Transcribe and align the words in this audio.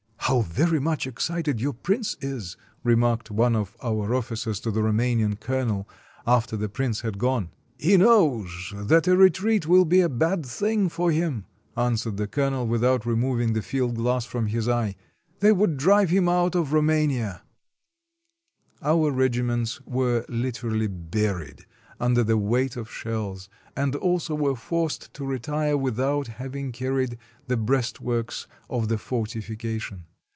"How 0.25 0.41
very 0.43 0.79
much 0.79 1.07
excited 1.07 1.59
your 1.59 1.73
prince 1.73 2.15
is," 2.21 2.55
remarked 2.85 3.29
one 3.31 3.53
of 3.53 3.75
our 3.83 4.15
officers 4.15 4.61
to 4.61 4.71
the 4.71 4.79
Roumanian 4.81 5.35
colonel 5.35 5.89
after 6.25 6.55
the 6.55 6.69
prince 6.69 7.01
had 7.01 7.17
gone. 7.17 7.49
"He 7.77 7.97
knows 7.97 8.71
that 8.73 9.09
a 9.09 9.17
retreat 9.17 9.67
will 9.67 9.83
be 9.83 9.99
a 9.99 10.07
bad 10.07 10.45
thing 10.45 10.87
for 10.87 11.11
him," 11.11 11.47
answered 11.75 12.15
the 12.15 12.27
colonel, 12.27 12.65
without 12.65 13.05
removing 13.05 13.51
the 13.51 13.61
field 13.61 13.95
glass 13.95 14.23
from 14.23 14.45
his 14.47 14.69
eye;" 14.69 14.95
they 15.41 15.51
would 15.51 15.75
drive 15.75 16.11
him 16.11 16.29
out 16.29 16.55
of 16.55 16.71
Roumania." 16.71 17.41
222 18.81 18.83
THE 18.85 18.87
CAPTURE 18.87 18.87
OF 18.87 18.87
A 18.87 18.87
REDOUBT 18.87 18.89
Our 18.89 19.19
regiments 19.19 19.81
were 19.85 20.25
literally 20.29 20.87
buried 20.87 21.65
under 21.99 22.23
the 22.23 22.37
weight 22.37 22.77
of 22.77 22.89
shells, 22.89 23.49
and 23.75 23.97
also 23.97 24.35
were 24.35 24.55
forced 24.55 25.13
to 25.15 25.25
retire 25.25 25.75
without 25.75 26.27
having 26.27 26.71
carried 26.71 27.17
the 27.47 27.57
breastworks 27.57 28.47
of 28.69 28.87
the 28.87 28.97
fortification. 28.97 30.05